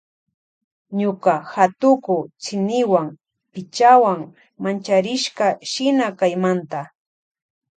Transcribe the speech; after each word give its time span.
Ñuka 0.99 1.33
hatuku 1.53 2.15
tsiniwan 2.41 3.07
pichawan 3.51 4.19
mancharishka 4.61 5.45
shina 5.71 6.07
kaymanta. 6.19 6.79